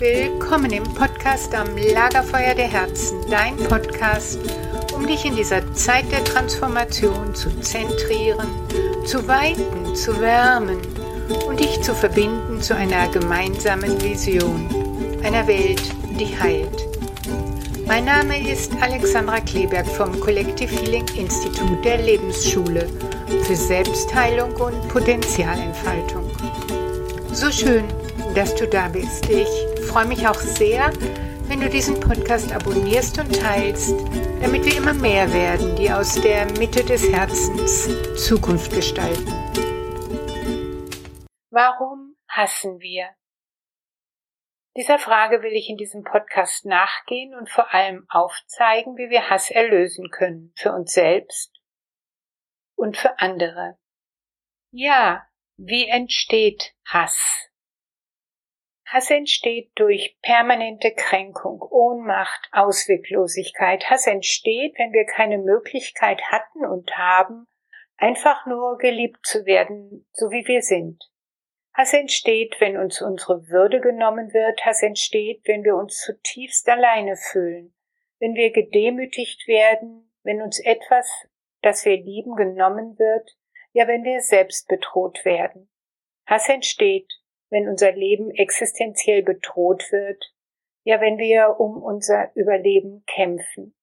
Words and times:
Willkommen 0.00 0.70
im 0.70 0.84
Podcast 0.84 1.52
am 1.56 1.76
Lagerfeuer 1.76 2.54
der 2.54 2.68
Herzen, 2.68 3.18
dein 3.28 3.56
Podcast, 3.56 4.38
um 4.94 5.04
dich 5.04 5.24
in 5.24 5.34
dieser 5.34 5.74
Zeit 5.74 6.04
der 6.12 6.22
Transformation 6.22 7.34
zu 7.34 7.50
zentrieren, 7.62 8.46
zu 9.04 9.26
weiten, 9.26 9.96
zu 9.96 10.20
wärmen 10.20 10.78
und 11.48 11.58
dich 11.58 11.82
zu 11.82 11.96
verbinden 11.96 12.62
zu 12.62 12.76
einer 12.76 13.08
gemeinsamen 13.08 14.00
Vision, 14.00 14.68
einer 15.24 15.44
Welt, 15.48 15.82
die 16.16 16.38
heilt. 16.38 16.86
Mein 17.84 18.04
Name 18.04 18.48
ist 18.48 18.70
Alexandra 18.80 19.40
Kleberg 19.40 19.88
vom 19.88 20.20
Collective 20.20 20.70
Healing 20.70 21.08
Institut 21.16 21.84
der 21.84 21.98
Lebensschule 21.98 22.86
für 23.42 23.56
Selbstheilung 23.56 24.54
und 24.54 24.88
Potenzialentfaltung. 24.90 26.30
So 27.32 27.50
schön, 27.50 27.82
dass 28.36 28.54
du 28.54 28.68
da 28.68 28.86
bist. 28.86 29.28
Ich 29.28 29.48
freue 29.98 30.06
mich 30.06 30.28
auch 30.28 30.38
sehr, 30.38 30.92
wenn 31.48 31.58
du 31.58 31.68
diesen 31.68 31.98
Podcast 31.98 32.52
abonnierst 32.52 33.18
und 33.18 33.34
teilst, 33.34 33.90
damit 34.40 34.64
wir 34.64 34.76
immer 34.76 34.94
mehr 34.94 35.32
werden, 35.32 35.74
die 35.74 35.90
aus 35.90 36.14
der 36.20 36.46
Mitte 36.56 36.84
des 36.84 37.10
Herzens 37.10 37.88
Zukunft 38.14 38.72
gestalten. 38.72 39.26
Warum 41.50 42.14
hassen 42.28 42.78
wir? 42.78 43.08
Dieser 44.76 45.00
Frage 45.00 45.42
will 45.42 45.52
ich 45.52 45.68
in 45.68 45.76
diesem 45.76 46.04
Podcast 46.04 46.64
nachgehen 46.64 47.34
und 47.34 47.50
vor 47.50 47.74
allem 47.74 48.06
aufzeigen, 48.08 48.96
wie 48.98 49.10
wir 49.10 49.28
Hass 49.28 49.50
erlösen 49.50 50.10
können, 50.10 50.52
für 50.54 50.70
uns 50.70 50.92
selbst 50.92 51.60
und 52.76 52.96
für 52.96 53.18
andere. 53.18 53.76
Ja, 54.70 55.26
wie 55.56 55.88
entsteht 55.88 56.72
Hass? 56.86 57.47
Hass 58.90 59.10
entsteht 59.10 59.70
durch 59.74 60.16
permanente 60.22 60.92
Kränkung, 60.94 61.60
Ohnmacht, 61.60 62.48
Ausweglosigkeit. 62.52 63.90
Hass 63.90 64.06
entsteht, 64.06 64.78
wenn 64.78 64.94
wir 64.94 65.04
keine 65.04 65.36
Möglichkeit 65.36 66.22
hatten 66.30 66.64
und 66.64 66.96
haben, 66.96 67.46
einfach 67.98 68.46
nur 68.46 68.78
geliebt 68.78 69.26
zu 69.26 69.44
werden, 69.44 70.08
so 70.12 70.30
wie 70.30 70.46
wir 70.46 70.62
sind. 70.62 71.04
Hass 71.74 71.92
entsteht, 71.92 72.56
wenn 72.60 72.78
uns 72.78 73.02
unsere 73.02 73.46
Würde 73.48 73.80
genommen 73.80 74.32
wird. 74.32 74.64
Hass 74.64 74.82
entsteht, 74.82 75.42
wenn 75.44 75.64
wir 75.64 75.76
uns 75.76 76.00
zutiefst 76.00 76.66
alleine 76.70 77.16
fühlen, 77.16 77.74
wenn 78.20 78.34
wir 78.34 78.52
gedemütigt 78.52 79.46
werden, 79.46 80.10
wenn 80.22 80.40
uns 80.40 80.60
etwas, 80.60 81.28
das 81.60 81.84
wir 81.84 81.98
lieben, 81.98 82.36
genommen 82.36 82.98
wird, 82.98 83.36
ja 83.72 83.86
wenn 83.86 84.02
wir 84.02 84.22
selbst 84.22 84.66
bedroht 84.66 85.26
werden. 85.26 85.68
Hass 86.24 86.48
entsteht, 86.48 87.12
wenn 87.50 87.68
unser 87.68 87.92
Leben 87.92 88.30
existenziell 88.30 89.22
bedroht 89.22 89.90
wird, 89.90 90.32
ja 90.84 91.00
wenn 91.00 91.18
wir 91.18 91.56
um 91.58 91.82
unser 91.82 92.30
Überleben 92.34 93.04
kämpfen. 93.06 93.74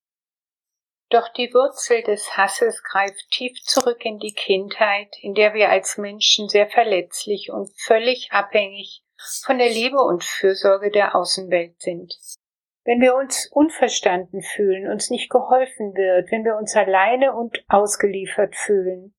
Doch 1.10 1.30
die 1.30 1.54
Wurzel 1.54 2.02
des 2.02 2.36
Hasses 2.36 2.84
greift 2.84 3.30
tief 3.32 3.62
zurück 3.64 4.04
in 4.04 4.18
die 4.18 4.34
Kindheit, 4.34 5.16
in 5.22 5.36
der 5.36 5.54
wir 5.54 5.70
als 5.70 5.98
Menschen 5.98 6.50
sehr 6.50 6.68
verletzlich 6.68 7.52
und 7.52 7.70
völlig 7.80 8.32
abhängig 8.32 9.04
von 9.44 9.60
der 9.60 9.70
Liebe 9.70 10.00
und 10.00 10.24
Fürsorge 10.24 10.90
der 10.90 11.16
Außenwelt 11.16 11.80
sind. 11.82 12.14
Wenn 12.84 13.02
wir 13.02 13.16
uns 13.16 13.48
unverstanden 13.52 14.42
fühlen, 14.42 14.92
uns 14.92 15.10
nicht 15.10 15.30
geholfen 15.30 15.96
wird, 15.96 16.32
wenn 16.32 16.44
wir 16.44 16.56
uns 16.56 16.76
alleine 16.76 17.36
und 17.36 17.64
ausgeliefert 17.68 18.56
fühlen, 18.56 19.16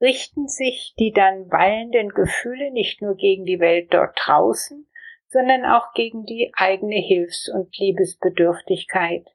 richten 0.00 0.48
sich 0.48 0.94
die 0.98 1.12
dann 1.12 1.50
wallenden 1.50 2.10
Gefühle 2.10 2.70
nicht 2.72 3.02
nur 3.02 3.16
gegen 3.16 3.44
die 3.44 3.60
Welt 3.60 3.92
dort 3.92 4.18
draußen, 4.24 4.86
sondern 5.28 5.64
auch 5.64 5.92
gegen 5.94 6.24
die 6.24 6.52
eigene 6.54 6.96
Hilfs- 6.96 7.48
und 7.48 7.76
Liebesbedürftigkeit. 7.76 9.26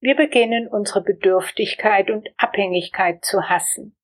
Wir 0.00 0.16
beginnen 0.16 0.68
unsere 0.68 1.02
Bedürftigkeit 1.02 2.10
und 2.10 2.28
Abhängigkeit 2.38 3.24
zu 3.24 3.48
hassen. 3.48 3.96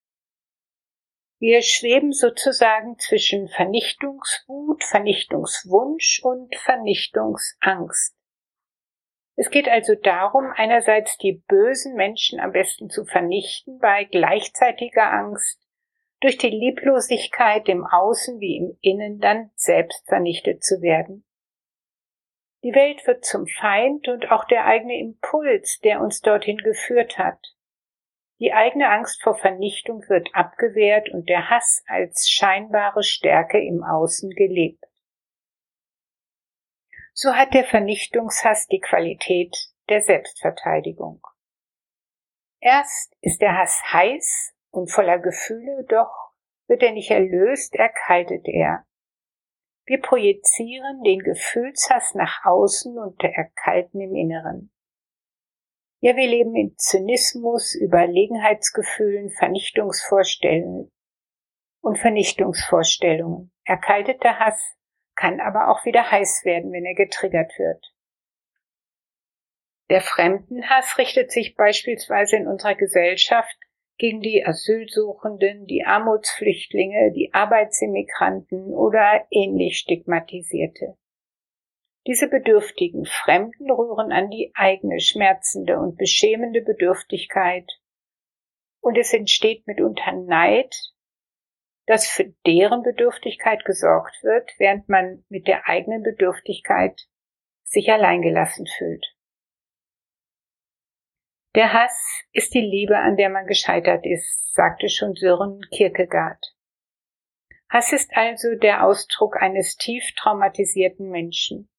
Wir 1.39 1.63
schweben 1.63 2.13
sozusagen 2.13 2.99
zwischen 2.99 3.49
Vernichtungswut, 3.49 4.85
Vernichtungswunsch 4.85 6.21
und 6.23 6.55
Vernichtungsangst. 6.57 8.16
Es 9.39 9.51
geht 9.51 9.69
also 9.69 9.95
darum, 9.95 10.51
einerseits 10.55 11.19
die 11.19 11.45
bösen 11.47 11.95
Menschen 11.95 12.41
am 12.41 12.53
besten 12.53 12.89
zu 12.89 13.05
vernichten 13.05 13.79
bei 13.79 14.05
gleichzeitiger 14.05 15.13
Angst, 15.13 15.61
durch 16.21 16.39
die 16.39 16.49
Lieblosigkeit 16.49 17.69
im 17.69 17.85
Außen 17.87 18.41
wie 18.41 18.57
im 18.57 18.79
Innen 18.81 19.21
dann 19.21 19.51
selbst 19.55 20.09
vernichtet 20.09 20.65
zu 20.65 20.81
werden. 20.81 21.27
Die 22.65 22.75
Welt 22.75 23.07
wird 23.07 23.27
zum 23.27 23.47
Feind 23.47 24.09
und 24.09 24.31
auch 24.33 24.47
der 24.47 24.65
eigene 24.65 24.99
Impuls, 24.99 25.81
der 25.81 26.01
uns 26.01 26.21
dorthin 26.21 26.57
geführt 26.57 27.19
hat. 27.19 27.39
Die 28.41 28.55
eigene 28.55 28.89
Angst 28.89 29.23
vor 29.23 29.35
Vernichtung 29.35 30.03
wird 30.09 30.31
abgewehrt 30.33 31.11
und 31.11 31.29
der 31.29 31.51
Hass 31.51 31.85
als 31.87 32.31
scheinbare 32.31 33.03
Stärke 33.03 33.63
im 33.63 33.85
Außen 33.85 34.31
gelebt 34.31 34.83
so 37.19 37.35
hat 37.35 37.55
der 37.55 37.65
Vernichtungshass 37.65 38.67
die 38.67 38.81
Qualität 38.81 39.57
der 39.89 40.03
Selbstverteidigung. 40.03 41.27
Erst 42.61 43.17
ist 43.23 43.41
der 43.41 43.57
Hass 43.57 43.83
heiß 43.91 44.53
und 44.71 44.93
voller 44.93 45.19
Gefühle, 45.19 45.87
doch 45.89 46.13
wird 46.69 46.83
er 46.83 46.93
nicht 46.93 47.11
erlöst, 47.11 47.75
erkaltet 47.75 48.47
er. 48.47 48.85
Wir 49.87 50.01
projizieren 50.03 51.03
den 51.05 51.21
Gefühlshass 51.21 52.15
nach 52.15 52.45
außen 52.45 52.99
und 52.99 53.23
erkalten 53.25 54.01
im 54.01 54.15
Inneren. 54.15 54.71
Ja, 56.01 56.17
wir 56.17 56.27
leben 56.27 56.55
in 56.55 56.77
Zynismus, 56.77 57.75
Überlegenheitsgefühlen, 57.75 59.31
Vernichtungsvorstellungen 59.31 60.93
und 61.81 61.99
Vernichtungsvorstellungen. 61.99 63.53
Erkalteter 63.65 64.39
Hass 64.39 64.77
kann 65.17 65.41
aber 65.41 65.69
auch 65.69 65.85
wieder 65.85 66.11
heiß 66.11 66.45
werden, 66.45 66.73
wenn 66.73 66.85
er 66.85 66.95
getriggert 66.95 67.53
wird. 67.59 67.93
Der 69.89 70.01
Fremdenhass 70.01 70.99
richtet 70.99 71.31
sich 71.31 71.57
beispielsweise 71.57 72.37
in 72.37 72.49
unserer 72.49 72.75
Gesellschaft 72.75 73.57
gegen 73.99 74.21
die 74.21 74.45
Asylsuchenden, 74.45 75.67
die 75.67 75.85
Armutsflüchtlinge, 75.85 77.13
die 77.13 77.33
Arbeitsimmigranten 77.33 78.75
oder 78.75 79.27
ähnlich 79.31 79.79
stigmatisierte. 79.79 80.97
Diese 82.07 82.29
bedürftigen 82.29 83.05
Fremden 83.05 83.71
rühren 83.71 84.13
an 84.13 84.31
die 84.31 84.53
eigene 84.55 85.01
schmerzende 85.01 85.79
und 85.79 85.97
beschämende 85.97 86.61
Bedürftigkeit 86.61 87.69
und 88.81 88.97
es 88.97 89.13
entsteht 89.13 89.67
mitunter 89.67 90.13
Neid, 90.13 90.77
dass 91.87 92.09
für 92.09 92.35
deren 92.47 92.83
Bedürftigkeit 92.83 93.65
gesorgt 93.65 94.23
wird, 94.23 94.51
während 94.59 94.89
man 94.89 95.25
mit 95.29 95.47
der 95.47 95.69
eigenen 95.69 96.03
Bedürftigkeit 96.03 97.07
sich 97.63 97.91
alleingelassen 97.91 98.67
fühlt. 98.67 99.07
Der 101.55 101.73
Hass 101.73 102.25
ist 102.33 102.53
die 102.55 102.61
Liebe, 102.61 102.99
an 102.99 103.17
der 103.17 103.31
man 103.31 103.47
gescheitert 103.47 104.05
ist, 104.05 104.53
sagte 104.53 104.89
schon 104.89 105.15
Sören 105.15 105.61
Kierkegaard. 105.71 106.55
Hass 107.71 107.93
ist 107.93 108.11
also 108.15 108.55
der 108.57 108.85
Ausdruck 108.85 109.37
eines 109.41 109.77
tief 109.77 110.05
traumatisierten 110.17 111.09
Menschen, 111.09 111.71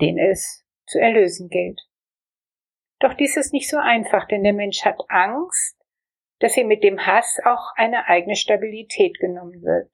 den 0.00 0.18
es 0.18 0.64
zu 0.86 1.00
erlösen 1.00 1.48
gilt. 1.48 1.80
Doch 3.00 3.14
dies 3.14 3.36
ist 3.36 3.52
nicht 3.52 3.68
so 3.68 3.78
einfach, 3.78 4.26
denn 4.28 4.44
der 4.44 4.54
Mensch 4.54 4.84
hat 4.84 5.00
Angst, 5.08 5.75
dass 6.38 6.56
ihm 6.56 6.68
mit 6.68 6.82
dem 6.84 7.06
Hass 7.06 7.38
auch 7.44 7.72
eine 7.76 8.06
eigene 8.06 8.36
Stabilität 8.36 9.18
genommen 9.18 9.62
wird. 9.62 9.90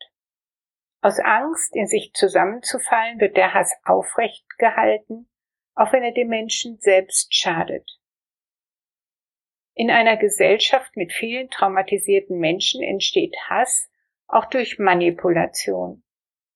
Aus 1.01 1.19
Angst, 1.19 1.75
in 1.75 1.87
sich 1.87 2.13
zusammenzufallen, 2.15 3.21
wird 3.21 3.37
der 3.37 3.55
Hass 3.55 3.75
aufrecht 3.85 4.47
gehalten, 4.59 5.29
auch 5.75 5.93
wenn 5.93 6.03
er 6.03 6.13
dem 6.13 6.29
Menschen 6.29 6.79
selbst 6.79 7.35
schadet. 7.35 7.99
In 9.75 9.91
einer 9.91 10.17
Gesellschaft 10.17 10.97
mit 10.97 11.13
vielen 11.13 11.49
traumatisierten 11.49 12.39
Menschen 12.39 12.83
entsteht 12.83 13.35
Hass 13.49 13.91
auch 14.27 14.45
durch 14.47 14.79
Manipulation. 14.79 16.05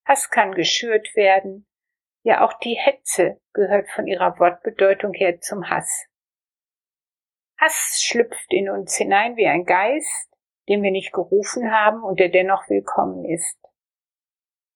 Hass 0.04 0.30
kann 0.30 0.52
geschürt 0.52 1.16
werden, 1.16 1.66
ja 2.22 2.44
auch 2.44 2.58
die 2.58 2.74
Hetze 2.74 3.40
gehört 3.52 3.88
von 3.90 4.06
ihrer 4.06 4.38
Wortbedeutung 4.38 5.12
her 5.14 5.40
zum 5.40 5.70
Hass. 5.70 6.06
Hass 7.58 8.02
schlüpft 8.02 8.52
in 8.52 8.68
uns 8.68 8.96
hinein 8.96 9.36
wie 9.36 9.46
ein 9.46 9.64
Geist, 9.64 10.30
den 10.68 10.82
wir 10.82 10.90
nicht 10.90 11.12
gerufen 11.12 11.72
haben 11.72 12.02
und 12.02 12.20
der 12.20 12.28
dennoch 12.28 12.68
willkommen 12.68 13.24
ist. 13.24 13.58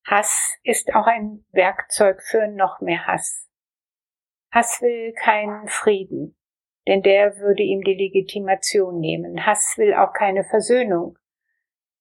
Hass 0.06 0.58
ist 0.64 0.94
auch 0.94 1.06
ein 1.06 1.44
Werkzeug 1.52 2.22
für 2.22 2.48
noch 2.48 2.80
mehr 2.80 3.06
Hass. 3.06 3.46
Hass 4.50 4.80
will 4.80 5.12
keinen 5.12 5.68
Frieden, 5.68 6.36
denn 6.88 7.02
der 7.02 7.36
würde 7.36 7.62
ihm 7.62 7.82
die 7.82 7.94
Legitimation 7.94 8.98
nehmen. 8.98 9.46
Hass 9.46 9.74
will 9.76 9.94
auch 9.94 10.12
keine 10.12 10.44
Versöhnung, 10.44 11.18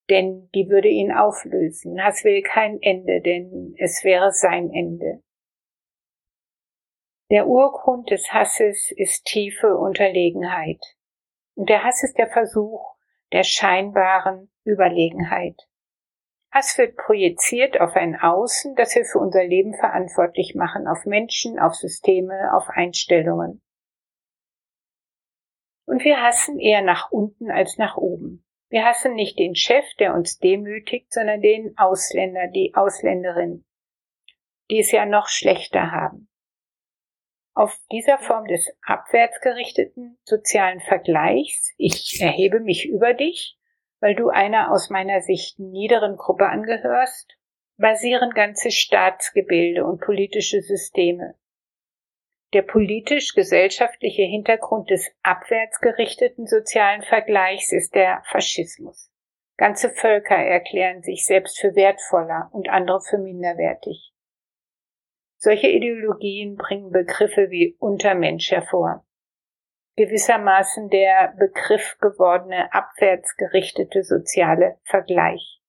denn 0.09 0.49
die 0.55 0.69
würde 0.69 0.87
ihn 0.87 1.11
auflösen. 1.11 2.01
Hass 2.01 2.23
will 2.23 2.41
kein 2.41 2.81
Ende, 2.81 3.21
denn 3.21 3.75
es 3.77 4.03
wäre 4.03 4.31
sein 4.31 4.71
Ende. 4.71 5.21
Der 7.31 7.45
Urgrund 7.45 8.09
des 8.09 8.33
Hasses 8.33 8.91
ist 8.91 9.25
tiefe 9.25 9.77
Unterlegenheit. 9.77 10.83
Und 11.53 11.69
der 11.69 11.83
Hass 11.83 12.03
ist 12.03 12.17
der 12.17 12.27
Versuch 12.27 12.95
der 13.31 13.43
scheinbaren 13.43 14.51
Überlegenheit. 14.65 15.67
Hass 16.51 16.75
wird 16.79 16.97
projiziert 16.97 17.79
auf 17.79 17.95
ein 17.95 18.19
Außen, 18.19 18.75
das 18.75 18.95
wir 18.95 19.05
für 19.05 19.19
unser 19.19 19.43
Leben 19.43 19.75
verantwortlich 19.75 20.55
machen, 20.55 20.87
auf 20.87 21.05
Menschen, 21.05 21.59
auf 21.59 21.75
Systeme, 21.75 22.51
auf 22.55 22.67
Einstellungen. 22.69 23.61
Und 25.85 26.03
wir 26.03 26.23
hassen 26.23 26.59
eher 26.59 26.81
nach 26.81 27.11
unten 27.11 27.51
als 27.51 27.77
nach 27.77 27.97
oben. 27.97 28.43
Wir 28.69 28.85
hassen 28.85 29.13
nicht 29.13 29.37
den 29.37 29.55
Chef, 29.55 29.85
der 29.99 30.15
uns 30.15 30.39
demütigt, 30.39 31.13
sondern 31.13 31.41
den 31.41 31.77
Ausländer, 31.77 32.47
die 32.47 32.73
Ausländerin, 32.73 33.65
die 34.71 34.79
es 34.79 34.91
ja 34.91 35.05
noch 35.05 35.27
schlechter 35.27 35.91
haben. 35.91 36.28
Auf 37.59 37.77
dieser 37.91 38.19
Form 38.19 38.47
des 38.47 38.73
abwärtsgerichteten 38.83 40.17
sozialen 40.23 40.79
Vergleichs, 40.79 41.73
ich 41.77 42.17
erhebe 42.21 42.61
mich 42.61 42.87
über 42.87 43.13
dich, 43.13 43.59
weil 43.99 44.15
du 44.15 44.29
einer 44.29 44.71
aus 44.71 44.89
meiner 44.89 45.19
Sicht 45.19 45.59
niederen 45.59 46.15
Gruppe 46.15 46.47
angehörst, 46.47 47.35
basieren 47.75 48.29
ganze 48.29 48.71
Staatsgebilde 48.71 49.83
und 49.83 49.99
politische 49.99 50.61
Systeme. 50.61 51.35
Der 52.53 52.61
politisch-gesellschaftliche 52.61 54.23
Hintergrund 54.23 54.89
des 54.89 55.11
abwärtsgerichteten 55.21 56.47
sozialen 56.47 57.01
Vergleichs 57.01 57.73
ist 57.73 57.93
der 57.93 58.23
Faschismus. 58.31 59.11
Ganze 59.57 59.89
Völker 59.89 60.37
erklären 60.37 61.03
sich 61.03 61.25
selbst 61.25 61.59
für 61.59 61.75
wertvoller 61.75 62.49
und 62.53 62.69
andere 62.69 63.01
für 63.01 63.17
minderwertig. 63.17 64.13
Solche 65.41 65.67
Ideologien 65.67 66.57
bringen 66.57 66.91
Begriffe 66.91 67.49
wie 67.49 67.77
Untermensch 67.79 68.51
hervor. 68.51 69.05
Gewissermaßen 69.95 70.89
der 70.89 71.33
Begriff 71.39 71.97
gewordene 72.01 72.73
abwärtsgerichtete 72.73 74.03
soziale 74.03 74.79
Vergleich. 74.83 75.61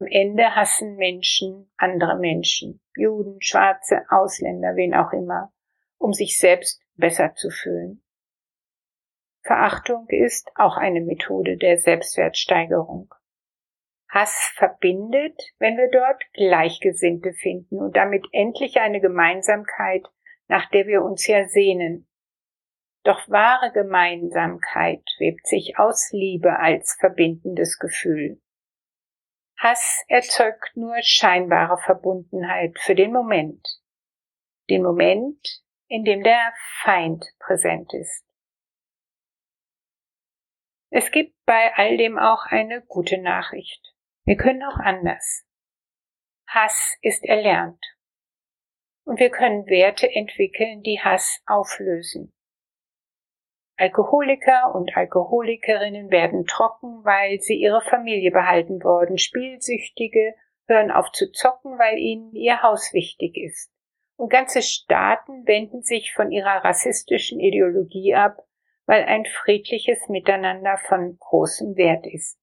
Am 0.00 0.06
Ende 0.06 0.56
hassen 0.56 0.96
Menschen 0.96 1.70
andere 1.76 2.18
Menschen, 2.18 2.80
Juden, 2.96 3.36
Schwarze, 3.42 4.00
Ausländer, 4.08 4.76
wen 4.76 4.94
auch 4.94 5.12
immer, 5.12 5.52
um 5.98 6.14
sich 6.14 6.38
selbst 6.38 6.82
besser 6.94 7.34
zu 7.34 7.50
fühlen. 7.50 8.02
Verachtung 9.42 10.06
ist 10.08 10.50
auch 10.54 10.78
eine 10.78 11.02
Methode 11.02 11.58
der 11.58 11.76
Selbstwertsteigerung. 11.78 13.14
Hass 14.16 14.50
verbindet, 14.56 15.38
wenn 15.58 15.76
wir 15.76 15.90
dort 15.90 16.24
Gleichgesinnte 16.32 17.34
finden 17.34 17.76
und 17.76 17.96
damit 17.98 18.24
endlich 18.32 18.80
eine 18.80 19.02
Gemeinsamkeit, 19.02 20.06
nach 20.48 20.70
der 20.70 20.86
wir 20.86 21.02
uns 21.02 21.26
ja 21.26 21.46
sehnen. 21.46 22.08
Doch 23.04 23.28
wahre 23.28 23.72
Gemeinsamkeit 23.72 25.02
webt 25.18 25.46
sich 25.46 25.78
aus 25.78 26.08
Liebe 26.12 26.58
als 26.58 26.96
verbindendes 26.98 27.78
Gefühl. 27.78 28.40
Hass 29.58 30.02
erzeugt 30.08 30.74
nur 30.76 30.96
scheinbare 31.02 31.76
Verbundenheit 31.76 32.78
für 32.78 32.94
den 32.94 33.12
Moment. 33.12 33.68
Den 34.70 34.82
Moment, 34.82 35.62
in 35.88 36.04
dem 36.04 36.22
der 36.22 36.54
Feind 36.80 37.22
präsent 37.38 37.92
ist. 37.92 38.24
Es 40.88 41.10
gibt 41.10 41.34
bei 41.44 41.74
all 41.74 41.98
dem 41.98 42.18
auch 42.18 42.46
eine 42.46 42.80
gute 42.80 43.20
Nachricht. 43.20 43.92
Wir 44.26 44.36
können 44.36 44.64
auch 44.64 44.78
anders. 44.80 45.46
Hass 46.48 46.98
ist 47.00 47.24
erlernt. 47.24 47.80
Und 49.04 49.20
wir 49.20 49.30
können 49.30 49.66
Werte 49.66 50.12
entwickeln, 50.12 50.82
die 50.82 51.00
Hass 51.00 51.40
auflösen. 51.46 52.34
Alkoholiker 53.76 54.74
und 54.74 54.96
Alkoholikerinnen 54.96 56.10
werden 56.10 56.44
trocken, 56.44 57.04
weil 57.04 57.38
sie 57.40 57.54
ihre 57.54 57.82
Familie 57.82 58.32
behalten 58.32 58.82
wollen. 58.82 59.16
Spielsüchtige 59.16 60.34
hören 60.66 60.90
auf 60.90 61.12
zu 61.12 61.30
zocken, 61.30 61.78
weil 61.78 61.96
ihnen 61.98 62.34
ihr 62.34 62.62
Haus 62.62 62.92
wichtig 62.92 63.36
ist. 63.36 63.70
Und 64.16 64.30
ganze 64.30 64.60
Staaten 64.60 65.46
wenden 65.46 65.82
sich 65.82 66.12
von 66.12 66.32
ihrer 66.32 66.64
rassistischen 66.64 67.38
Ideologie 67.38 68.16
ab, 68.16 68.38
weil 68.86 69.04
ein 69.04 69.24
friedliches 69.24 70.08
Miteinander 70.08 70.78
von 70.78 71.16
großem 71.20 71.76
Wert 71.76 72.06
ist. 72.06 72.40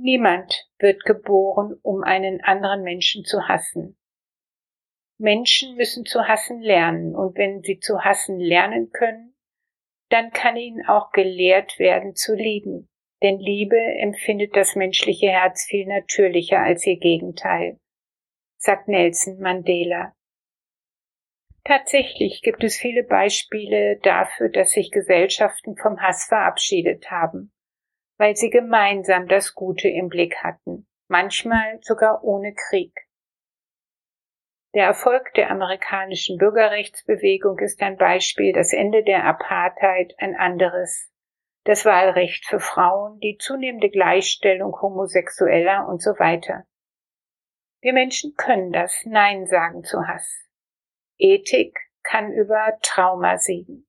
Niemand 0.00 0.70
wird 0.78 1.04
geboren, 1.04 1.74
um 1.82 2.04
einen 2.04 2.40
anderen 2.40 2.82
Menschen 2.82 3.24
zu 3.24 3.48
hassen. 3.48 3.98
Menschen 5.18 5.74
müssen 5.74 6.06
zu 6.06 6.28
hassen 6.28 6.60
lernen, 6.60 7.16
und 7.16 7.36
wenn 7.36 7.64
sie 7.64 7.80
zu 7.80 8.04
hassen 8.04 8.38
lernen 8.38 8.90
können, 8.92 9.34
dann 10.08 10.30
kann 10.30 10.56
ihnen 10.56 10.86
auch 10.86 11.10
gelehrt 11.10 11.80
werden 11.80 12.14
zu 12.14 12.36
lieben, 12.36 12.88
denn 13.22 13.40
Liebe 13.40 13.76
empfindet 13.76 14.54
das 14.54 14.76
menschliche 14.76 15.30
Herz 15.30 15.64
viel 15.64 15.86
natürlicher 15.86 16.60
als 16.60 16.86
ihr 16.86 16.98
Gegenteil, 16.98 17.80
sagt 18.56 18.86
Nelson 18.86 19.40
Mandela. 19.40 20.14
Tatsächlich 21.64 22.42
gibt 22.42 22.62
es 22.62 22.78
viele 22.78 23.02
Beispiele 23.02 23.98
dafür, 24.04 24.48
dass 24.48 24.70
sich 24.70 24.92
Gesellschaften 24.92 25.76
vom 25.76 26.00
Hass 26.00 26.26
verabschiedet 26.26 27.10
haben 27.10 27.52
weil 28.18 28.36
sie 28.36 28.50
gemeinsam 28.50 29.28
das 29.28 29.54
Gute 29.54 29.88
im 29.88 30.08
Blick 30.08 30.36
hatten, 30.42 30.86
manchmal 31.08 31.78
sogar 31.82 32.22
ohne 32.22 32.54
Krieg. 32.54 32.92
Der 34.74 34.84
Erfolg 34.84 35.32
der 35.34 35.50
amerikanischen 35.50 36.36
Bürgerrechtsbewegung 36.36 37.58
ist 37.60 37.80
ein 37.80 37.96
Beispiel, 37.96 38.52
das 38.52 38.72
Ende 38.72 39.02
der 39.02 39.24
Apartheid 39.24 40.14
ein 40.18 40.36
anderes, 40.36 41.10
das 41.64 41.84
Wahlrecht 41.84 42.46
für 42.46 42.60
Frauen, 42.60 43.18
die 43.20 43.38
zunehmende 43.38 43.88
Gleichstellung 43.88 44.78
Homosexueller 44.80 45.88
und 45.88 46.02
so 46.02 46.10
weiter. 46.18 46.66
Wir 47.80 47.92
Menschen 47.92 48.34
können 48.36 48.72
das 48.72 49.04
Nein 49.06 49.46
sagen 49.46 49.84
zu 49.84 50.06
Hass. 50.06 50.48
Ethik 51.16 51.78
kann 52.02 52.32
über 52.32 52.78
Trauma 52.82 53.38
siegen. 53.38 53.87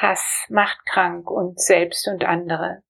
Hass 0.00 0.46
macht 0.48 0.86
krank 0.86 1.30
uns 1.30 1.66
selbst 1.66 2.08
und 2.08 2.24
andere. 2.24 2.82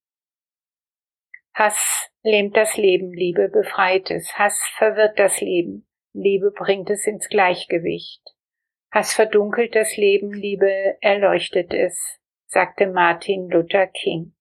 Hass 1.53 2.09
lähmt 2.23 2.55
das 2.55 2.77
Leben, 2.77 3.11
Liebe 3.11 3.49
befreit 3.49 4.09
es. 4.09 4.37
Hass 4.37 4.63
verwirrt 4.77 5.19
das 5.19 5.41
Leben, 5.41 5.85
Liebe 6.13 6.51
bringt 6.51 6.89
es 6.89 7.05
ins 7.05 7.27
Gleichgewicht. 7.27 8.21
Hass 8.91 9.13
verdunkelt 9.13 9.75
das 9.75 9.97
Leben, 9.97 10.31
Liebe 10.31 10.97
erleuchtet 11.01 11.73
es, 11.73 12.21
sagte 12.45 12.87
Martin 12.87 13.49
Luther 13.49 13.87
King. 13.87 14.33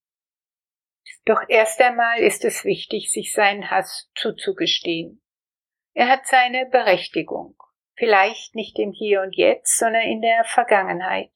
Doch 1.25 1.42
erst 1.49 1.80
einmal 1.80 2.21
ist 2.21 2.44
es 2.44 2.64
wichtig, 2.64 3.11
sich 3.11 3.33
seinen 3.33 3.68
Hass 3.73 4.12
zuzugestehen. 4.14 5.21
Er 5.92 6.06
hat 6.06 6.25
seine 6.28 6.66
Berechtigung, 6.66 7.56
vielleicht 7.97 8.54
nicht 8.54 8.78
im 8.78 8.92
Hier 8.92 9.23
und 9.23 9.35
Jetzt, 9.35 9.76
sondern 9.76 10.02
in 10.02 10.21
der 10.21 10.44
Vergangenheit. 10.44 11.33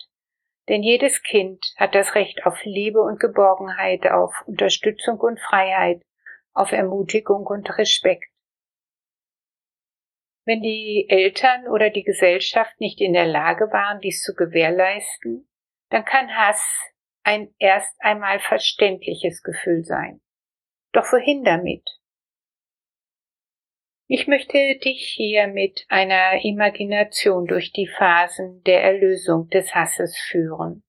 Denn 0.68 0.82
jedes 0.82 1.22
Kind 1.22 1.74
hat 1.76 1.94
das 1.94 2.14
Recht 2.14 2.46
auf 2.46 2.64
Liebe 2.64 3.00
und 3.00 3.20
Geborgenheit, 3.20 4.06
auf 4.10 4.32
Unterstützung 4.46 5.20
und 5.20 5.38
Freiheit, 5.38 6.02
auf 6.54 6.72
Ermutigung 6.72 7.46
und 7.46 7.76
Respekt. 7.76 8.30
Wenn 10.46 10.60
die 10.60 11.06
Eltern 11.08 11.68
oder 11.68 11.90
die 11.90 12.04
Gesellschaft 12.04 12.78
nicht 12.80 13.00
in 13.00 13.12
der 13.12 13.26
Lage 13.26 13.72
waren, 13.72 14.00
dies 14.00 14.22
zu 14.22 14.34
gewährleisten, 14.34 15.48
dann 15.90 16.04
kann 16.04 16.34
Hass 16.34 16.62
ein 17.22 17.54
erst 17.58 17.94
einmal 18.00 18.40
verständliches 18.40 19.42
Gefühl 19.42 19.84
sein. 19.84 20.20
Doch 20.92 21.10
wohin 21.12 21.44
damit? 21.44 21.88
Ich 24.06 24.26
möchte 24.26 24.58
dich 24.84 25.14
hier 25.16 25.46
mit 25.46 25.86
einer 25.88 26.44
Imagination 26.44 27.46
durch 27.46 27.72
die 27.72 27.86
Phasen 27.86 28.62
der 28.64 28.82
Erlösung 28.82 29.48
des 29.48 29.74
Hasses 29.74 30.18
führen. 30.18 30.82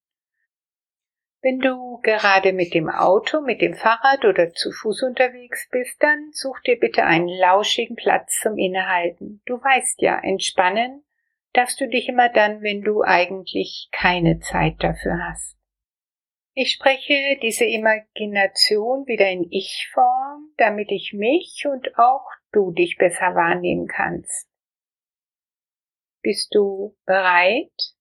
Wenn 1.41 1.59
du 1.59 1.99
gerade 2.01 2.51
mit 2.51 2.73
dem 2.73 2.89
Auto, 2.89 3.39
mit 3.39 3.61
dem 3.61 3.75
Fahrrad 3.75 4.25
oder 4.25 4.51
zu 4.51 4.71
Fuß 4.71 5.03
unterwegs 5.03 5.69
bist, 5.71 6.01
dann 6.01 6.31
such 6.33 6.59
dir 6.61 6.77
bitte 6.77 7.05
einen 7.05 7.29
lauschigen 7.29 7.95
Platz 7.95 8.39
zum 8.41 8.57
Innehalten. 8.57 9.41
Du 9.45 9.61
weißt 9.61 10.01
ja, 10.01 10.19
entspannen 10.19 11.05
darfst 11.53 11.79
du 11.79 11.87
dich 11.87 12.09
immer 12.09 12.29
dann, 12.29 12.61
wenn 12.61 12.81
du 12.81 13.01
eigentlich 13.01 13.87
keine 13.91 14.39
Zeit 14.39 14.75
dafür 14.79 15.19
hast. 15.29 15.54
Ich 16.57 16.71
spreche 16.71 17.37
diese 17.41 17.65
Imagination 17.65 19.05
wieder 19.07 19.29
in 19.29 19.45
Ich-Form, 19.51 20.53
damit 20.55 20.89
ich 20.89 21.11
mich 21.11 21.65
und 21.69 21.99
auch 21.99 22.25
du 22.53 22.71
dich 22.71 22.95
besser 22.97 23.35
wahrnehmen 23.35 23.87
kannst. 23.87 24.47
Bist 26.21 26.55
du 26.55 26.95
bereit? 27.05 27.93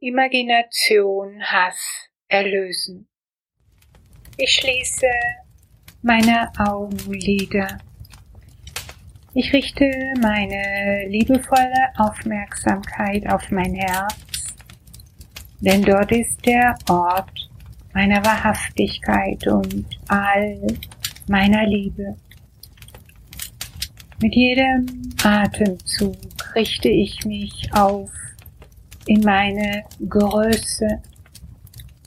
Imagination, 0.00 1.40
Hass 1.40 2.10
erlösen. 2.26 3.08
Ich 4.36 4.50
schließe 4.50 5.06
meine 6.02 6.50
Augenlider. 6.58 7.78
Ich 9.34 9.52
richte 9.52 9.88
meine 10.20 11.06
liebevolle 11.06 11.92
Aufmerksamkeit 11.96 13.28
auf 13.28 13.52
mein 13.52 13.74
Herz, 13.74 14.29
denn 15.60 15.82
dort 15.82 16.10
ist 16.12 16.44
der 16.46 16.74
Ort 16.88 17.50
meiner 17.92 18.24
Wahrhaftigkeit 18.24 19.46
und 19.46 19.84
all 20.08 20.66
meiner 21.28 21.66
Liebe. 21.66 22.16
Mit 24.22 24.34
jedem 24.34 24.86
Atemzug 25.22 26.16
richte 26.54 26.88
ich 26.88 27.24
mich 27.24 27.70
auf 27.72 28.10
in 29.06 29.20
meine 29.22 29.84
Größe, 30.08 31.00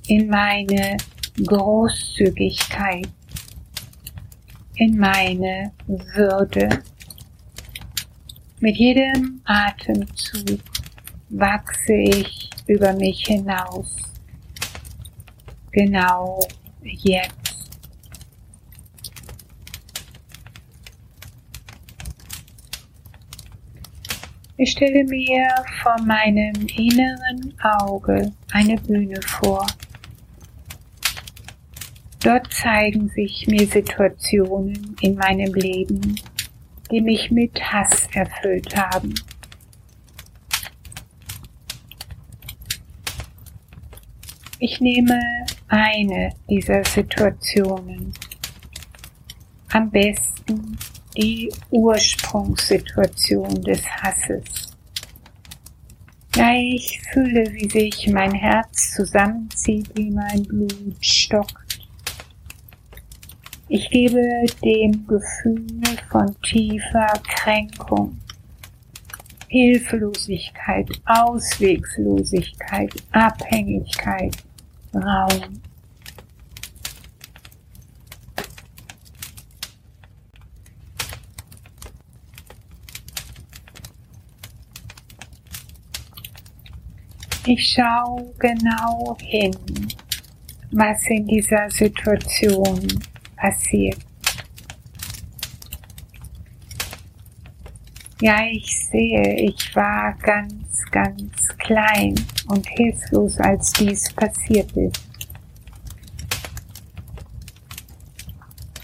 in 0.08 0.28
meine 0.28 0.98
Großzügigkeit, 1.44 3.10
in 4.76 4.98
meine 4.98 5.72
Würde. 5.88 6.70
Mit 8.60 8.78
jedem 8.78 9.42
Atemzug 9.46 10.60
wachse 11.30 11.94
ich 11.94 12.43
über 12.68 12.94
mich 12.94 13.26
hinaus. 13.26 13.96
Genau 15.72 16.40
jetzt. 16.82 17.44
Ich 24.56 24.72
stelle 24.72 25.04
mir 25.04 25.48
vor 25.82 26.00
meinem 26.06 26.54
inneren 26.78 27.54
Auge 27.62 28.32
eine 28.52 28.76
Bühne 28.78 29.20
vor. 29.22 29.66
Dort 32.24 32.54
zeigen 32.54 33.10
sich 33.10 33.48
mir 33.48 33.68
Situationen 33.68 34.96
in 35.02 35.16
meinem 35.16 35.54
Leben, 35.54 36.16
die 36.90 37.02
mich 37.02 37.32
mit 37.32 37.60
Hass 37.62 38.08
erfüllt 38.14 38.74
haben. 38.78 39.14
Ich 44.66 44.80
nehme 44.80 45.20
eine 45.68 46.30
dieser 46.50 46.86
Situationen, 46.86 48.14
am 49.74 49.92
besten 49.92 50.78
die 51.18 51.52
Ursprungssituation 51.70 53.62
des 53.62 53.86
Hasses. 53.86 54.72
Ja, 56.38 56.54
ich 56.56 57.02
fühle, 57.12 57.44
wie 57.52 57.68
sich 57.70 58.08
mein 58.08 58.32
Herz 58.32 58.94
zusammenzieht, 58.96 59.90
wie 59.98 60.12
mein 60.12 60.44
Blut 60.44 60.96
stockt. 61.02 61.82
Ich 63.68 63.90
gebe 63.90 64.46
dem 64.64 65.06
Gefühl 65.06 65.98
von 66.10 66.34
tiefer 66.42 67.22
Kränkung, 67.28 68.18
Hilflosigkeit, 69.50 70.90
Auswegslosigkeit, 71.04 72.94
Abhängigkeit 73.12 74.38
Raum. 74.94 75.62
Ich 87.46 87.74
schaue 87.74 88.34
genau 88.40 89.18
hin, 89.20 89.52
was 90.72 91.06
in 91.08 91.28
dieser 91.28 91.70
Situation 91.70 92.88
passiert. 93.36 93.98
Ja, 98.24 98.38
ich 98.50 98.74
sehe, 98.88 99.36
ich 99.36 99.76
war 99.76 100.14
ganz, 100.22 100.82
ganz 100.92 101.46
klein 101.58 102.16
und 102.48 102.66
hilflos, 102.70 103.38
als 103.38 103.74
dies 103.74 104.14
passiert 104.14 104.72
ist. 104.78 105.04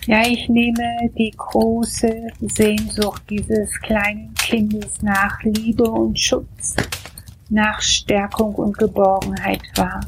Ja, 0.08 0.28
ich 0.28 0.50
nehme 0.50 1.10
die 1.18 1.32
große 1.32 2.28
Sehnsucht 2.54 3.24
dieses 3.30 3.80
kleinen 3.80 4.34
Kindes 4.34 5.02
nach 5.02 5.42
Liebe 5.44 5.90
und 5.90 6.20
Schutz, 6.20 6.76
nach 7.48 7.82
Stärkung 7.82 8.54
und 8.56 8.78
Geborgenheit 8.78 9.64
wahr. 9.78 10.02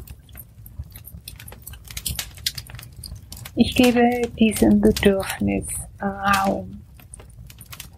Ich 3.54 3.74
gebe 3.74 4.28
diesem 4.38 4.78
Bedürfnis 4.78 5.68
Raum. 6.02 6.82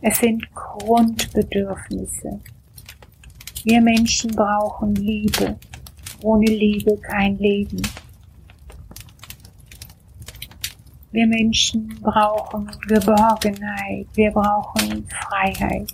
Es 0.06 0.18
sind 0.18 0.46
Grundbedürfnisse. 0.54 2.38
Wir 3.62 3.80
Menschen 3.80 4.32
brauchen 4.32 4.94
Liebe. 4.96 5.58
Ohne 6.23 6.44
Liebe 6.44 6.99
kein 6.99 7.38
Leben. 7.38 7.80
Wir 11.11 11.26
Menschen 11.26 11.88
brauchen 12.02 12.70
Geborgenheit. 12.87 14.06
Wir 14.12 14.30
brauchen 14.30 15.08
Freiheit. 15.08 15.90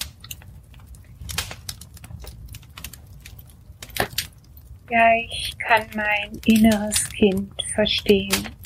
Ja, 4.90 5.14
ich 5.24 5.56
kann 5.56 5.84
mein 5.94 6.32
inneres 6.46 7.08
Kind 7.10 7.52
verstehen 7.72 8.59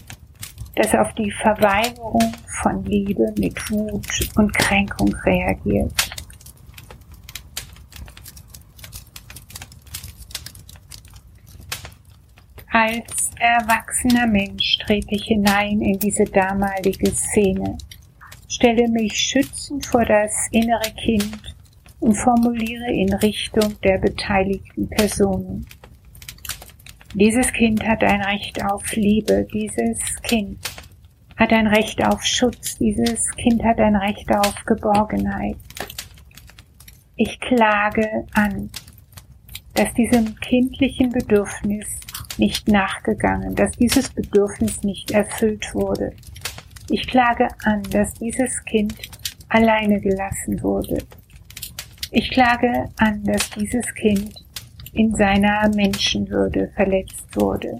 das 0.77 0.95
auf 0.95 1.13
die 1.15 1.31
Verweigerung 1.31 2.33
von 2.63 2.85
Liebe 2.85 3.33
mit 3.39 3.71
Wut 3.71 4.31
und 4.37 4.53
Kränkung 4.55 5.15
reagiert. 5.25 5.93
Als 12.71 13.31
erwachsener 13.39 14.27
Mensch 14.27 14.79
trete 14.79 15.15
ich 15.15 15.27
hinein 15.27 15.81
in 15.81 15.99
diese 15.99 16.25
damalige 16.25 17.11
Szene, 17.13 17.79
stelle 18.49 18.89
mich 18.89 19.17
schützend 19.17 19.87
vor 19.87 20.05
das 20.05 20.49
innere 20.51 20.91
Kind 20.97 21.55
und 22.01 22.15
formuliere 22.15 22.93
in 22.93 23.13
Richtung 23.15 23.81
der 23.83 23.99
beteiligten 23.99 24.89
Personen. 24.89 25.67
Dieses 27.15 27.53
Kind 27.53 27.87
hat 27.87 28.03
ein 28.03 28.23
Recht 28.23 28.65
auf 28.65 28.97
Liebe. 28.97 29.47
Dieses 29.53 30.21
Kind 30.23 30.59
hat 31.37 31.53
ein 31.53 31.69
Recht 31.69 32.05
auf 32.05 32.25
Schutz. 32.25 32.77
Dieses 32.79 33.31
Kind 33.37 33.63
hat 33.63 33.79
ein 33.79 33.95
Recht 33.95 34.29
auf 34.35 34.65
Geborgenheit. 34.67 35.57
Ich 37.15 37.39
klage 37.39 38.27
an, 38.35 38.69
dass 39.75 39.95
diesem 39.95 40.35
kindlichen 40.41 41.11
Bedürfnis 41.11 41.87
nicht 42.37 42.67
nachgegangen, 42.67 43.55
dass 43.55 43.71
dieses 43.73 44.09
Bedürfnis 44.09 44.83
nicht 44.83 45.13
erfüllt 45.13 45.73
wurde. 45.73 46.13
Ich 46.91 47.07
klage 47.07 47.47
an, 47.63 47.83
dass 47.93 48.13
dieses 48.15 48.65
Kind 48.65 48.93
alleine 49.49 50.01
gelassen 50.01 50.61
wurde. 50.65 50.99
Ich 52.11 52.29
klage 52.31 52.89
an, 52.97 53.23
dass 53.23 53.51
dieses 53.51 53.95
Kind 53.95 54.44
in 54.95 55.15
seiner 55.15 55.69
Menschenwürde 55.75 56.71
verletzt 56.75 57.27
wurde. 57.35 57.79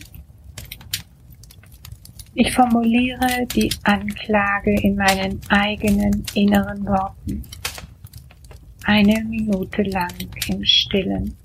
Ich 2.35 2.53
formuliere 2.53 3.47
die 3.55 3.71
Anklage 3.85 4.75
in 4.81 4.97
meinen 4.97 5.41
eigenen 5.49 6.25
inneren 6.35 6.85
Worten. 6.85 7.43
Eine 8.85 9.25
Minute 9.25 9.83
lang 9.83 10.13
im 10.49 10.65
Stillen. 10.65 11.37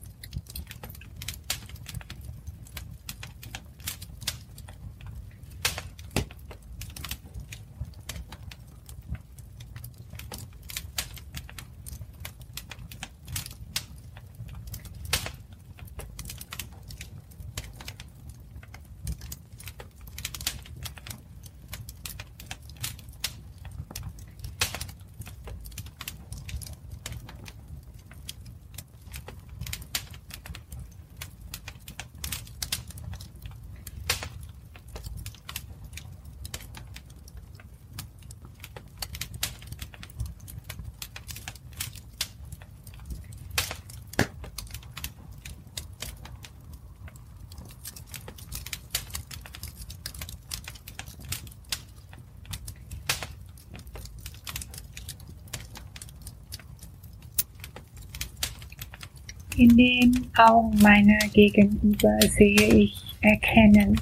In 59.60 59.76
den 59.76 60.32
Augen 60.38 60.82
meiner 60.82 61.18
Gegenüber 61.34 62.18
sehe 62.38 62.76
ich 62.76 62.96
Erkennen, 63.20 64.00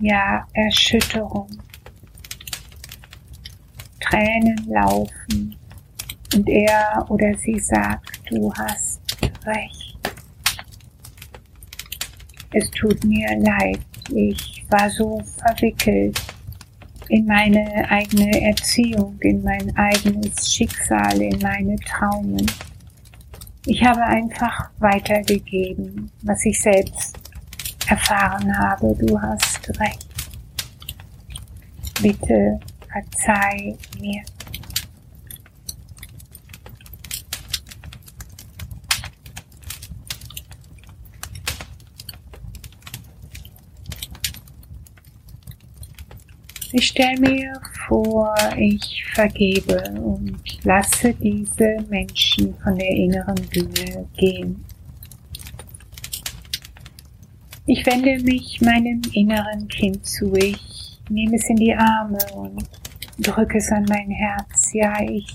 ja 0.00 0.48
Erschütterung. 0.54 1.50
Tränen 4.00 4.66
laufen 4.66 5.54
und 6.34 6.48
er 6.48 7.04
oder 7.10 7.36
sie 7.36 7.58
sagt, 7.58 8.22
du 8.30 8.50
hast 8.54 9.02
recht. 9.44 9.98
Es 12.54 12.70
tut 12.70 13.04
mir 13.04 13.28
leid, 13.40 13.80
ich 14.10 14.64
war 14.70 14.88
so 14.88 15.22
verwickelt 15.36 16.18
in 17.10 17.26
meine 17.26 17.90
eigene 17.90 18.40
Erziehung, 18.40 19.18
in 19.20 19.42
mein 19.42 19.76
eigenes 19.76 20.50
Schicksal, 20.50 21.20
in 21.20 21.38
meine 21.40 21.76
Traumen. 21.80 22.50
Ich 23.66 23.82
habe 23.82 24.02
einfach 24.02 24.70
weitergegeben, 24.78 26.10
was 26.22 26.44
ich 26.44 26.60
selbst 26.60 27.18
erfahren 27.88 28.58
habe. 28.58 28.94
Du 28.98 29.20
hast 29.20 29.68
recht. 29.80 30.06
Bitte 32.02 32.60
verzeih 32.92 33.76
mir. 33.98 34.22
Ich 46.76 46.88
stelle 46.88 47.20
mir 47.20 47.52
vor, 47.86 48.34
ich 48.56 49.04
vergebe 49.14 49.80
und 50.00 50.42
lasse 50.64 51.14
diese 51.14 51.76
Menschen 51.88 52.52
von 52.56 52.76
der 52.76 52.90
inneren 52.90 53.40
Bühne 53.48 54.08
gehen. 54.16 54.64
Ich 57.66 57.86
wende 57.86 58.20
mich 58.24 58.60
meinem 58.60 59.00
inneren 59.12 59.68
Kind 59.68 60.04
zu. 60.04 60.34
Ich 60.34 60.98
nehme 61.08 61.36
es 61.36 61.48
in 61.48 61.56
die 61.56 61.76
Arme 61.76 62.18
und 62.34 62.68
drücke 63.20 63.58
es 63.58 63.70
an 63.70 63.84
mein 63.88 64.10
Herz. 64.10 64.72
Ja, 64.72 65.00
ich 65.00 65.28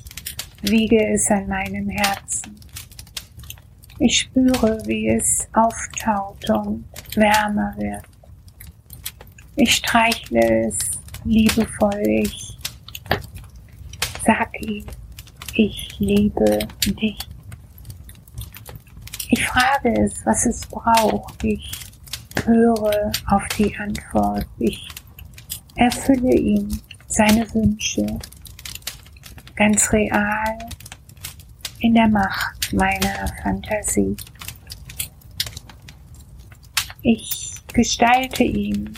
wiege 0.63 1.08
es 1.13 1.31
an 1.31 1.48
meinem 1.48 1.88
Herzen. 1.88 2.60
Ich 3.98 4.19
spüre, 4.19 4.77
wie 4.86 5.08
es 5.08 5.48
auftaut 5.53 6.50
und 6.50 6.84
wärmer 7.15 7.74
wird. 7.77 8.03
Ich 9.55 9.75
streichle 9.75 10.67
es 10.67 10.99
liebevoll. 11.30 12.04
Ich 12.08 12.58
sag 14.26 14.50
ihm, 14.62 14.86
ich 15.54 16.00
liebe 16.00 16.68
dich. 16.86 17.18
Ich 19.30 19.46
frage 19.46 19.94
es, 20.02 20.26
was 20.26 20.46
es 20.48 20.66
braucht. 20.66 21.44
Ich 21.44 21.72
höre 22.46 23.12
auf 23.28 23.48
die 23.58 23.76
Antwort. 23.78 24.48
Ich 24.58 24.88
erfülle 25.76 26.34
ihm 26.34 26.68
seine 27.08 27.46
Wünsche 27.54 28.06
ganz 29.56 29.92
real 29.94 30.58
in 31.80 31.94
der 31.94 32.08
Macht 32.08 32.74
meiner 32.74 33.28
Fantasie. 33.44 34.18
Ich 37.04 37.54
gestalte 37.72 38.44
ihm 38.44 38.94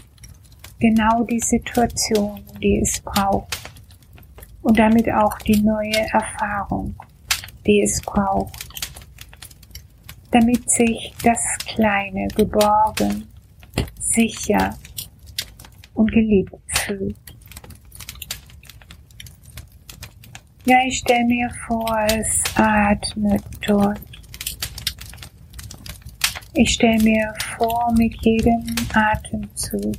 genau 0.82 1.24
die 1.24 1.40
Situation, 1.40 2.44
die 2.62 2.80
es 2.80 3.00
braucht 3.00 3.58
und 4.64 4.78
damit 4.78 5.08
auch 5.10 5.38
die 5.40 5.62
neue 5.62 6.10
Erfahrung, 6.12 6.96
die 7.66 7.82
es 7.84 8.02
braucht, 8.02 8.68
damit 10.32 10.70
sich 10.70 11.13
das 11.24 11.39
Kleine 11.60 12.28
geborgen, 12.30 13.28
sicher 14.00 14.76
und 15.94 16.12
geliebt 16.12 16.56
fühlt. 16.67 17.15
Ja, 20.65 20.78
ich 20.86 20.98
stelle 20.98 21.26
mir 21.26 21.50
vor, 21.67 21.98
es 22.08 22.44
atmet 22.56 23.44
durch. 23.62 24.00
Ich 26.54 26.74
stelle 26.74 27.02
mir 27.04 27.34
vor, 27.58 27.94
mit 27.98 28.15
jedem 28.24 28.76
Atemzug 28.94 29.96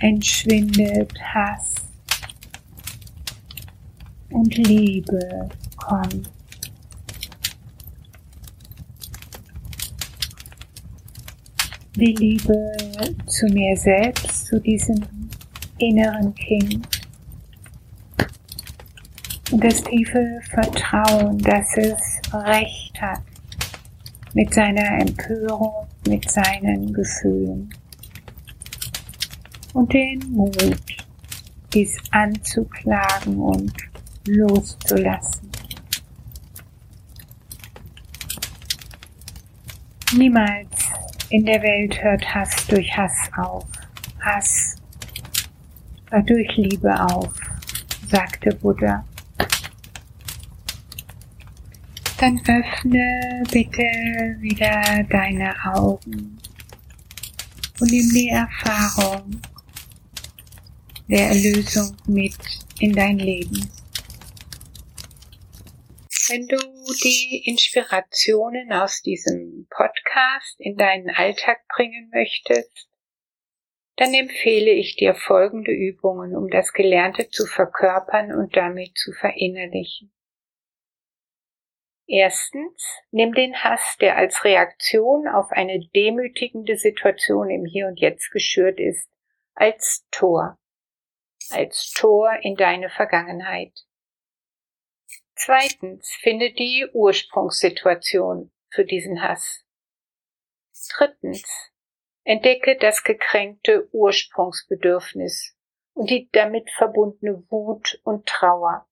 entschwindet 0.00 1.12
Hass 1.22 1.74
und 4.30 4.56
Liebe 4.56 5.48
kommt. 5.76 6.30
Die 11.96 12.14
Liebe 12.14 12.72
zu 13.26 13.46
mir 13.46 13.76
selbst, 13.76 14.46
zu 14.46 14.58
diesem 14.60 15.00
inneren 15.78 16.34
Kind 16.34 16.88
und 19.50 19.64
das 19.64 19.82
tiefe 19.82 20.40
Vertrauen, 20.48 21.36
dass 21.38 21.76
es 21.76 22.20
Recht 22.32 23.00
hat 23.00 23.20
mit 24.32 24.54
seiner 24.54 25.00
Empörung, 25.00 25.86
mit 26.06 26.30
seinen 26.30 26.92
Gefühlen 26.92 27.68
und 29.72 29.92
den 29.92 30.18
Mut, 30.30 31.06
dies 31.72 31.96
anzuklagen 32.10 33.36
und 33.38 33.72
loszulassen. 34.26 35.50
Niemals 40.16 40.90
in 41.28 41.46
der 41.46 41.62
Welt 41.62 42.02
hört 42.02 42.34
Hass 42.34 42.66
durch 42.66 42.96
Hass 42.96 43.30
auf. 43.36 43.64
Hass 44.20 44.76
hört 46.10 46.28
durch 46.28 46.56
Liebe 46.56 46.92
auf, 47.00 47.32
sagte 48.08 48.54
Buddha. 48.56 49.04
Dann 52.18 52.38
öffne 52.40 53.42
bitte 53.50 53.82
wieder 54.40 55.04
deine 55.08 55.54
Augen 55.64 56.38
und 57.80 57.90
nimm 57.90 58.10
die 58.10 58.28
Erfahrung 58.28 59.40
der 61.10 61.26
Erlösung 61.26 61.96
mit 62.06 62.36
in 62.78 62.92
dein 62.92 63.18
Leben. 63.18 63.68
Wenn 66.28 66.46
du 66.46 66.56
die 67.02 67.42
Inspirationen 67.46 68.72
aus 68.72 69.02
diesem 69.02 69.66
Podcast 69.70 70.54
in 70.60 70.76
deinen 70.76 71.10
Alltag 71.10 71.66
bringen 71.66 72.10
möchtest, 72.14 72.88
dann 73.96 74.14
empfehle 74.14 74.70
ich 74.70 74.94
dir 74.94 75.16
folgende 75.16 75.72
Übungen, 75.72 76.36
um 76.36 76.48
das 76.48 76.72
Gelernte 76.72 77.28
zu 77.28 77.44
verkörpern 77.44 78.32
und 78.32 78.56
damit 78.56 78.96
zu 78.96 79.10
verinnerlichen. 79.10 80.12
Erstens, 82.06 82.84
nimm 83.10 83.34
den 83.34 83.56
Hass, 83.64 83.96
der 84.00 84.16
als 84.16 84.44
Reaktion 84.44 85.26
auf 85.26 85.50
eine 85.50 85.80
demütigende 85.92 86.76
Situation 86.76 87.50
im 87.50 87.64
Hier 87.64 87.88
und 87.88 87.98
Jetzt 87.98 88.30
geschürt 88.30 88.78
ist, 88.78 89.08
als 89.54 90.06
Tor 90.12 90.60
als 91.52 91.92
Tor 91.92 92.32
in 92.42 92.56
deine 92.56 92.90
Vergangenheit. 92.90 93.72
Zweitens, 95.34 96.10
finde 96.20 96.52
die 96.52 96.86
Ursprungssituation 96.92 98.52
für 98.70 98.84
diesen 98.84 99.22
Hass. 99.22 99.64
Drittens, 100.96 101.72
entdecke 102.24 102.76
das 102.76 103.04
gekränkte 103.04 103.88
Ursprungsbedürfnis 103.92 105.56
und 105.94 106.10
die 106.10 106.28
damit 106.32 106.70
verbundene 106.70 107.44
Wut 107.50 108.00
und 108.04 108.26
Trauer. 108.26 108.86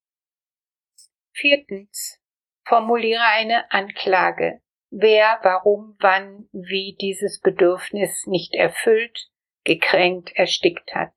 Viertens, 1.33 2.21
formuliere 2.64 3.23
eine 3.23 3.71
Anklage, 3.71 4.61
wer, 4.90 5.38
warum, 5.42 5.97
wann, 6.01 6.49
wie 6.53 6.97
dieses 7.01 7.40
Bedürfnis 7.40 8.27
nicht 8.27 8.55
erfüllt, 8.55 9.31
gekränkt, 9.64 10.33
erstickt 10.35 10.94
hat. 10.94 11.12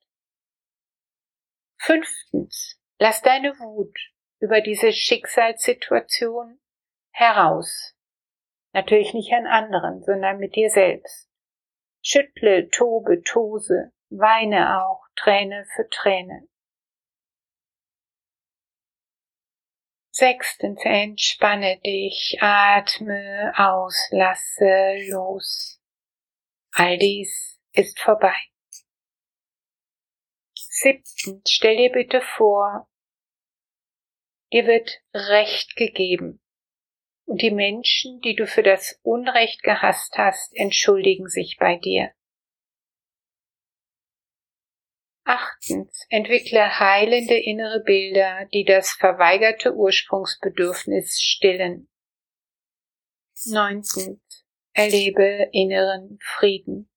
Fünftens, 1.84 2.80
lass 3.00 3.24
deine 3.24 3.58
Wut 3.58 3.98
über 4.39 4.62
diese 4.62 4.94
Schicksalssituation 4.94 6.60
heraus. 7.12 7.96
Natürlich 8.72 9.15
nicht 9.15 9.34
an 9.34 9.48
anderen, 9.48 10.04
sondern 10.04 10.38
mit 10.38 10.56
dir 10.56 10.70
selbst. 10.70 11.28
Schüttle, 12.04 12.70
tobe, 12.70 13.24
tose, 13.24 13.91
weine 14.10 14.84
auch, 14.84 15.02
Träne 15.15 15.65
für 15.76 15.89
Träne. 15.89 16.48
Sechstens, 20.12 20.82
entspanne 20.84 21.80
dich, 21.80 22.38
atme 22.41 23.54
aus, 23.56 24.08
lasse 24.12 24.98
los. 25.10 25.82
All 26.74 27.00
dies 27.00 27.60
ist 27.74 28.00
vorbei. 28.00 28.50
Siebtens, 30.82 31.50
stell 31.50 31.78
dir 31.78 31.91
bitte 31.91 32.22
vor, 32.22 32.88
Dir 34.52 34.67
wird 34.67 34.91
Recht 35.13 35.76
gegeben. 35.76 36.41
Und 37.26 37.41
die 37.41 37.52
Menschen, 37.52 38.20
die 38.20 38.36
du 38.36 38.46
für 38.46 38.63
das 38.63 39.00
Unrecht 39.02 39.63
gehasst 39.63 40.17
hast, 40.17 40.54
entschuldigen 40.56 41.28
sich 41.28 41.56
bei 41.58 41.78
dir. 41.78 42.12
Achtens, 45.24 46.06
entwickle 46.10 46.80
heilende 46.80 47.38
innere 47.38 47.82
Bilder, 47.86 48.46
die 48.52 48.65
das 48.65 48.91
verweigerte 48.91 49.74
Ursprungsbedürfnis 49.74 51.22
stillen. 51.22 51.88
Neuntens, 53.46 54.46
erlebe 54.74 55.48
inneren 55.54 56.20
Frieden. 56.22 56.90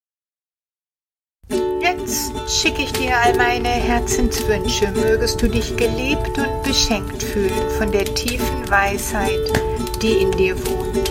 Jetzt 1.85 2.33
schicke 2.49 2.81
ich 2.85 2.93
dir 2.95 3.15
all 3.15 3.37
meine 3.37 3.69
Herzenswünsche, 3.69 4.91
mögest 4.93 5.43
du 5.43 5.49
dich 5.49 5.77
geliebt 5.77 6.39
und 6.39 6.63
beschenkt 6.63 7.23
fühlen 7.23 7.69
von 7.77 7.93
der 7.93 8.07
tiefen 8.07 8.71
Weisheit, 8.71 9.53
die 10.01 10.23
in 10.23 10.31
dir 10.31 10.57
wohnt. 10.67 11.11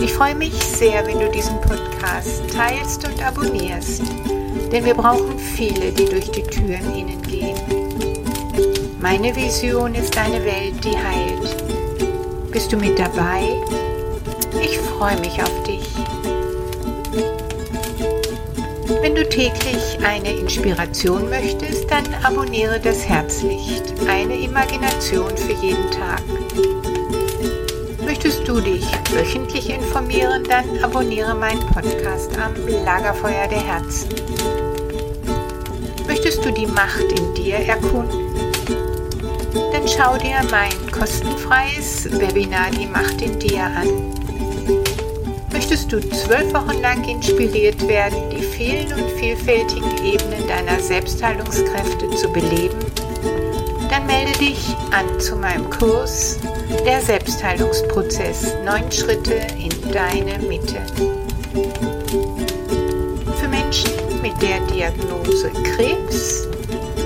Ich 0.00 0.12
freue 0.12 0.34
mich 0.34 0.54
sehr, 0.54 1.06
wenn 1.06 1.20
du 1.20 1.30
diesen 1.30 1.60
Podcast 1.60 2.42
teilst 2.52 3.06
und 3.06 3.24
abonnierst, 3.24 4.02
denn 4.72 4.84
wir 4.84 4.94
brauchen 4.94 5.38
viele, 5.38 5.92
die 5.92 6.06
durch 6.06 6.32
die 6.32 6.42
Türen 6.42 6.96
innen 6.96 7.22
gehen. 7.22 7.56
Meine 9.00 9.36
Vision 9.36 9.94
ist 9.94 10.18
eine 10.18 10.44
Welt, 10.44 10.82
die 10.82 10.98
heilt. 10.98 12.50
Bist 12.50 12.72
du 12.72 12.76
mit 12.76 12.98
dabei? 12.98 13.56
Ich 14.60 14.80
freue 14.80 15.20
mich 15.20 15.40
auf 15.40 15.62
dich. 15.62 15.81
Wenn 19.00 19.14
du 19.14 19.28
täglich 19.28 19.98
eine 20.04 20.32
Inspiration 20.32 21.28
möchtest, 21.30 21.90
dann 21.90 22.04
abonniere 22.22 22.78
das 22.78 23.08
Herzlicht, 23.08 23.84
eine 24.08 24.36
Imagination 24.36 25.36
für 25.36 25.52
jeden 25.52 25.90
Tag. 25.90 26.22
Möchtest 28.04 28.46
du 28.46 28.60
dich 28.60 28.84
wöchentlich 29.10 29.70
informieren, 29.70 30.44
dann 30.44 30.84
abonniere 30.84 31.34
meinen 31.34 31.64
Podcast 31.68 32.36
am 32.38 32.54
Lagerfeuer 32.84 33.48
der 33.48 33.64
Herzen. 33.64 34.08
Möchtest 36.06 36.44
du 36.44 36.52
die 36.52 36.66
Macht 36.66 37.06
in 37.18 37.34
dir 37.34 37.56
erkunden? 37.56 38.20
Dann 39.72 39.88
schau 39.88 40.16
dir 40.18 40.40
mein 40.50 40.90
kostenfreies 40.90 42.10
Webinar 42.20 42.70
Die 42.70 42.86
Macht 42.86 43.22
in 43.22 43.38
dir 43.38 43.62
an. 43.62 44.11
Möchtest 45.72 45.90
du 45.90 46.00
zwölf 46.10 46.52
Wochen 46.52 46.82
lang 46.82 47.02
inspiriert 47.08 47.88
werden, 47.88 48.28
die 48.28 48.42
vielen 48.42 48.92
und 48.92 49.10
vielfältigen 49.12 50.04
Ebenen 50.04 50.46
deiner 50.46 50.78
Selbstheilungskräfte 50.78 52.10
zu 52.10 52.30
beleben? 52.30 52.76
Dann 53.88 54.04
melde 54.04 54.38
dich 54.38 54.76
an 54.90 55.18
zu 55.18 55.34
meinem 55.34 55.70
Kurs 55.70 56.38
Der 56.84 57.00
Selbstheilungsprozess. 57.00 58.54
Neun 58.66 58.92
Schritte 58.92 59.46
in 59.58 59.70
deine 59.90 60.38
Mitte. 60.46 60.76
Für 63.40 63.48
Menschen 63.48 63.92
mit 64.20 64.34
der 64.42 64.60
Diagnose 64.66 65.48
Krebs 65.74 66.48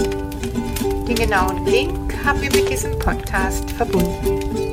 Den 1.08 1.15
genauen 1.15 1.65
Link 1.65 2.13
haben 2.25 2.41
wir 2.41 2.51
mit 2.51 2.69
diesem 2.69 2.99
Podcast 2.99 3.71
verbunden. 3.71 4.66